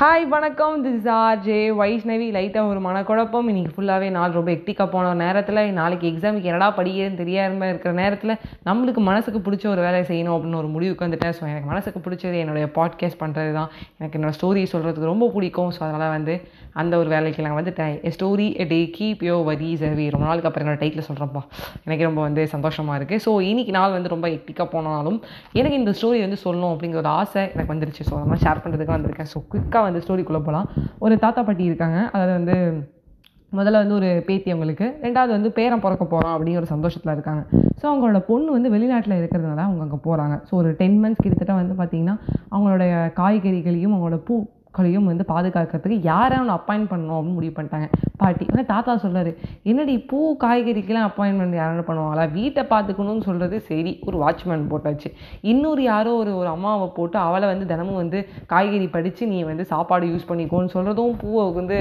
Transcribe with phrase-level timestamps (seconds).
[0.00, 0.74] Hi வணக்கம்.
[0.84, 3.46] This R J Vaishnavi லைட்டாக ஒரு மனக்குழப்பம்.
[3.50, 8.32] இன்னைக்கு ஃபுல்லாகவே நாள் ரொம்ப எக்டிக்காக போன நேரத்தில் நாளைக்கு எக்ஸாமுக்கு என்னடா படிக்கிறதுன்னு தெரியாமல் இருக்கிற நேரத்தில்
[8.68, 12.68] நம்மளுக்கு மனசுக்கு பிடிச்ச ஒரு வேலையை செய்யணும் அப்படின்னு ஒரு முடிவுக்கு வந்துட்டேன் ஸோ எனக்கு மனசுக்கு பிடிச்சது என்னுடைய
[12.76, 15.72] பாட்காஸ்ட் பண்ணுறது தான் எனக்கு என்னோட ஸ்டோரி சொல்கிறதுக்கு ரொம்ப பிடிக்கும்.
[15.78, 16.36] ஸோ அதனால் வந்து
[16.82, 17.94] அந்த ஒரு வேலைக்கு நான் வந்துட்டேன்.
[18.08, 21.42] A story a day keep your worries away ரொம்ப நாளுக்கு அப்புறம் என்னோடய டைட்டில் சொல்கிறப்பா
[21.86, 25.18] எனக்கு ரொம்ப வந்து சந்தோஷமாக இருக்குது ஸோ இன்னைக்கு நாள் வந்து ரொம்ப எக்டிக்காக போனாலும்
[25.58, 28.02] எனக்கு இந்த ஸ்டோரி வந்து சொல்லணும் அப்படிங்கிற ஒரு ஆசை எனக்கு வந்துருச்சு.
[28.10, 29.32] ஸோ அதெல்லாம் ஷேர் பண்ணுறதுக்கு வந்திருக்கேன்.
[29.34, 30.68] ஸோ குயிக்காக வந்து ஸ்டோரிக்குள்ளே போகலாம்
[31.06, 31.98] ஒரு தாத்தா பாட்டி இருக்காங்க.
[32.14, 32.56] அதாவது வந்து
[33.52, 34.86] முதல்ல வந்து ஒரு பேத்தி அவங்களுக்கு.
[35.04, 37.42] ரெண்டாவது வந்து பேரன் பிறக்க போகிறோம் அப்படிங்கிற ஒரு சந்தோஷத்தில் இருக்காங்க.
[37.80, 41.76] ஸோ அவங்களோட பொண்ணு வந்து வெளிநாட்டில் இருக்கிறதுனால அவங்க அங்கே போகிறாங்க ஸோ ஒரு டென் மந்த்ஸ் கிட்டத்தட்ட வந்து
[41.80, 42.16] பார்த்திங்கன்னா
[42.54, 42.84] அவங்களோட
[43.20, 44.36] காய்கறிகளையும் அவங்களோட பூ
[44.68, 47.86] மக்களையும் வந்து பாதுகாக்கிறதுக்கு யாரை அவனை அப்பாயின்ட் பண்ணணும் அப்படின்னு முடிவு பண்ணிட்டாங்க.
[48.20, 49.30] பாட்டி ஆனால் தாத்தா சொல்கிறாரு
[49.70, 52.24] என்னடி பூ காய்கறிக்கெல்லாம் அப்பாயின்மெண்ட் யாரும் பண்ணுவாங்களா?
[52.36, 55.10] வீட்டை பார்த்துக்கணும்னு சொல்கிறது சரி ஒரு வாட்ச்மேன் போட்டாச்சு.
[55.52, 58.20] இன்னொரு யாரோ ஒரு ஒரு அம்மாவை போட்டு அவளை வந்து தினமும் வந்து
[58.52, 61.78] காய்கறி படித்து நீ வந்து சாப்பாடு யூஸ் பண்ணிக்கோன்னு சொல்கிறதும் பூவை வந்து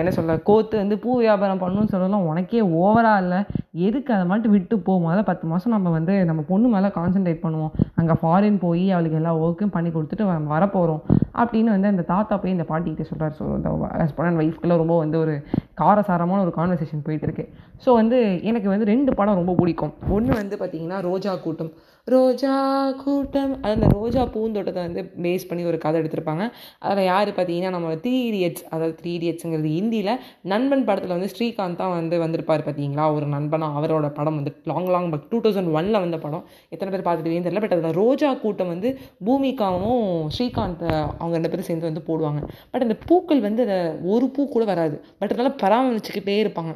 [0.00, 3.40] என்ன சொல்கிற கோத்து வந்து பூ வியாபாரம் பண்ணணும்னு சொல்கிறதும் உனக்கே ஓவராக இல்லை.
[3.74, 4.92] எதுக்கு அதை மட்டும் விட்டு போ?
[5.02, 7.72] முதல்ல பத்து மாதம் நம்ம வந்து நம்ம பொண்ணு மேலே கான்சென்ட்ரேட் பண்ணுவோம்.
[8.00, 11.02] அங்கே ஃபாரின் போய் அவளுக்கு எல்லா ஒர்க்கும் பண்ணி கொடுத்துட்டு வரப்போகிறோம்
[11.40, 15.34] அப்படின்னு வந்து அந்த தாத்தா போய் இந்த பாட்டிகிட்ட சொல்கிறார் ஸோ இந்த ஹஸ்பண்ட் ஒய்ஃப்குள்ள ரொம்ப வந்து ஒரு
[15.82, 17.46] காரசாரமான ஒரு கான்வர்சேஷன் போயிட்டு இருக்கு.
[17.84, 18.18] ஸோ வந்து
[18.50, 19.92] எனக்கு வந்து ரெண்டு படம் ரொம்ப பிடிக்கும்.
[20.16, 21.70] ஒன்று வந்து பார்த்தீங்கன்னா ரோஜா கூட்டம்.
[22.14, 22.54] ரோஜா
[23.02, 26.44] கூட்டம் அது அந்த ரோஜா பூந்தோட்டத்தை வந்து பேஸ் பண்ணி ஒரு கதை எடுத்திருப்பாங்க.
[26.86, 30.12] அதில் யார் பார்த்தீங்கன்னா நம்ம த்ரீ இடியட்ஸ் அதாவது த்ரீ இடியட்ஸுங்கிறது ஹிந்தியில்
[30.52, 35.08] நண்பன் படத்தில் வந்து ஸ்ரீகாந்த் தான் வந்து வந்திருப்பார் பார்த்தீங்களா ஒரு நண்பனாக அவரோட படம் வந்து long long
[35.14, 36.44] but two thousand ஒனில் வந்த படம்.
[36.74, 38.90] எத்தனை பேர் பார்த்துட்டு தெரியல பட் அதில் ரோஜா கூட்டம் வந்து
[39.28, 40.04] பூமிகாவும்
[40.36, 40.86] ஸ்ரீகாந்த்
[41.20, 42.42] அவங்க ரெண்டு பேரும் சேர்ந்து வந்து போடுவாங்க.
[42.74, 43.80] பட் அந்த பூக்கள் வந்து அதை
[44.14, 44.98] ஒரு பூ கூட வராது.
[45.20, 46.74] பட் அதனால் பராமரிச்சுக்கிட்டே இருப்பாங்க.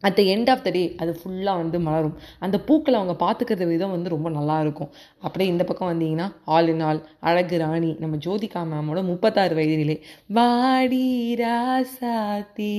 [0.00, 2.16] At the end of the day அது ஃபுல்லாக வந்து மலரும்.
[2.38, 4.90] அந்த பூக்களை அவங்க பார்த்துக்கிற விதம் வந்து ரொம்ப நல்லா இருக்கும்.
[5.20, 9.96] அப்படியே இந்த பக்கம் வந்தீங்கன்னா ஆல் இன் ஆல் அழகு ராணி நம்ம ஜோதிகா மேமோட முப்பத்தாறு வயதிலே.
[10.26, 12.72] வாடி ராசாத்தி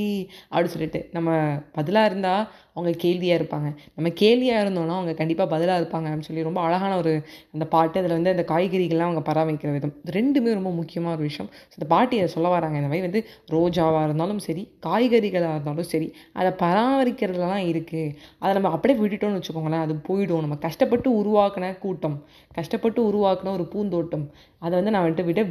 [0.51, 1.29] அப்படின்னு சொல்லிட்டு நம்ம
[1.71, 3.69] பதிலாக இருந்தால் அவங்க கேள்வியாக இருப்பாங்க.
[3.95, 7.13] நம்ம கேள்வியாக இருந்தோம்னா அவங்க கண்டிப்பாக பதிலாக இருப்பாங்க அப்படின்னு சொல்லி ரொம்ப அழகான ஒரு
[7.55, 9.93] அந்த பாட்டு அதில் வந்து அந்த காய்கறிகள்லாம் அவங்க பராமரிக்கிற விதம்.
[10.17, 11.49] ரெண்டுமே ரொம்ப முக்கியமான ஒரு விஷயம்.
[11.71, 12.77] ஸோ இந்த பாட்டி அதை சொல்ல வராங்க.
[12.81, 13.21] இந்த மாதிரி வந்து
[13.55, 16.07] ரோஜாவாக இருந்தாலும் சரி காய்கறிகளாக இருந்தாலும் சரி
[16.39, 20.45] அதை பராமரிக்கிறதுலாம் இருக்குது அதை நம்ம அப்படியே விட்டுட்டோம்னு வச்சுக்கோங்களேன் அது போயிடும்.
[20.45, 22.17] நம்ம கஷ்டப்பட்டு உருவாக்கின கூட்டம்
[22.59, 24.25] கஷ்டப்பட்டு உருவாக்கின ஒரு பூந்தோட்டம்
[24.65, 25.41] அதை வந்து நான் வந்துட்டு விட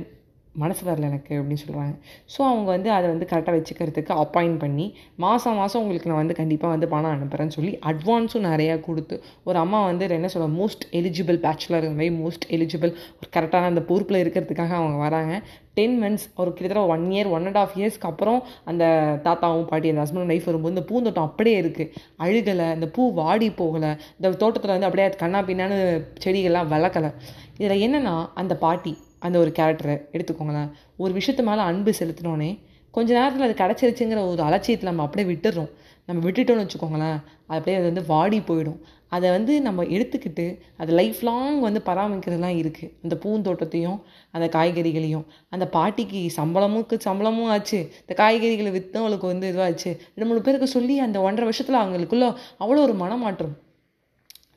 [0.54, 1.94] மனசு வரல எனக்கு அப்படின்னு சொல்கிறாங்க
[2.36, 6.70] ஸோ அவங்க வந்து அதை வந்து கரெக்டாக வச்சுக்கிறதுக்கு அப்பாயிண்ட் பண்ணி மாதம் மாதம் உங்களுக்கு நான் வந்து கண்டிப்பாக
[6.70, 11.90] வந்து பணம் அனுப்புகிறேன்னு சொல்லி அட்வான்ஸும் நிறையா கொடுத்து ஒரு அம்மா வந்து என்ன சொல்ல மோஸ்ட் எலிஜிபிள் பேச்சுலர்
[11.90, 15.42] மாதிரி மோஸ்ட் எலிஜிபிள் ஒரு கரெக்டான அந்த பொறுப்பில் இருக்கிறதுக்காக அவங்க வராங்க.
[15.74, 18.84] டென் மந்த்ஸ் ஒரு கிட்டத்தட்ட one year one and half இயர்ஸ்க்கு அப்புறம் அந்த
[19.24, 23.96] தாத்தாவும் பாட்டி அந்த ஹஸ்பண்ட் ஒய்ஃப் வரும்போது இந்த பூந்தோட்டம் அப்படியே இருக்குது அழுகலை இந்த பூ வாடி போகலை
[24.16, 25.78] இந்த தோட்டத்தில் வந்து அப்படியே கண்ணா பின்னான்னு
[26.24, 27.12] செடிகள்லாம் வளர்க்கலை
[27.58, 30.70] இதில் என்னென்னா அந்த பாட்டி அந்த ஒரு கேரக்டரை எடுத்துக்கோங்களேன்.
[30.96, 32.50] ஒரு விஷயத்து மேலே அன்பு செலுத்தினோன்னே
[32.96, 35.70] கொஞ்ச நேரத்தில் அது கிடச்சிருச்சுங்கிற ஒரு அலட்சியத்தில் நம்ம அப்படியே விட்டுடுறோம்
[36.08, 38.80] நம்ம விட்டுட்டோம்னு வச்சுக்கோங்களேன் அது அப்படியே அது வந்து வாடி போயிடும்.
[39.16, 40.44] அதை வந்து நம்ம எடுத்துக்கிட்டு
[40.76, 43.98] அது லைஃப் லாங் வந்து பராமரிக்கிறதுலாம் இருக்குது அந்த பூந்தோட்டத்தையும்
[44.30, 45.24] அந்த காய்கறிகளையும்.
[45.48, 47.80] அந்த பாட்டிக்கு சம்பளமுக்கு சம்பளமும் ஆச்சு.
[48.02, 49.90] இந்த காய்கறிகளை விற்று அவளுக்கு வந்து இதுவாச்சு.
[50.14, 52.28] ரெண்டு மூணு பேருக்கு சொல்லி அந்த ஒன்றரை வருஷத்தில் அவங்களுக்குள்ள
[52.60, 53.54] அவ்வளோ ஒரு மனமாற்றம்.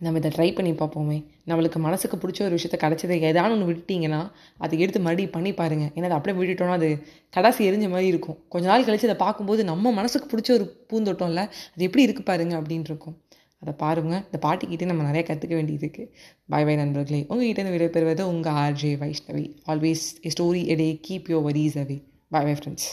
[0.04, 1.18] நம்ம இதை ட்ரை பண்ணி பார்ப்போமே.
[1.50, 4.22] நம்மளுக்கு மனசுக்கு பிடிச்ச ஒரு விஷயத்த கிடச்சதை ஏதாவது ஒன்று விட்டுட்டிங்கன்னா
[4.66, 6.90] அதை எடுத்து மறுபடியும் பண்ணி பாருங்கள் ஏன்னா அதை அப்படியே விட்டுட்டோம்னா அது
[7.38, 8.38] கடைசி எரிஞ்ச மாதிரி இருக்கும்.
[8.54, 12.56] கொஞ்ச நாள் கழிச்சு அதை பார்க்கும்போது நம்ம மனசுக்கு பிடிச்ச ஒரு பூந்தோட்டம் இல்லை அது எப்படி இருக்கு பாருங்க
[12.62, 13.16] அப்படின்னு இருக்கும்.
[13.62, 16.10] அதை பாருங்கள் இந்த பாட்டிக்கிட்டே நம்ம நிறையா கற்றுக்க வேண்டியது இருக்குது
[16.54, 17.22] பாய் பாய் நண்பர்களே.
[17.30, 19.46] உங்ககிட்ட இருந்து விடைபெறுவது உங்கள் RJ Vaishnavi.
[19.72, 20.04] Always
[20.34, 21.98] story எடே keep your worries away
[22.36, 22.90] bye bye friends